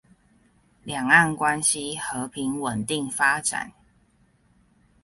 [0.83, 3.71] 兩岸關係和平穩定發展